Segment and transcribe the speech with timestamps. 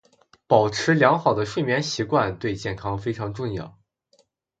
[0.47, 3.77] 保持良好的睡眠习惯对健康非常重要。